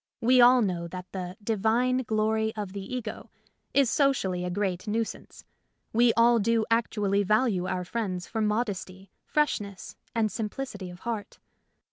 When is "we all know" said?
0.19-0.87